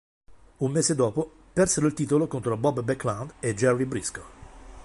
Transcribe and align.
Un 0.57 0.71
mese 0.71 0.95
dopo, 0.95 1.31
persero 1.53 1.85
il 1.85 1.93
titolo 1.93 2.25
contro 2.25 2.57
Bob 2.57 2.81
Backlund 2.81 3.35
e 3.39 3.53
Jerry 3.53 3.85
Brisco. 3.85 4.23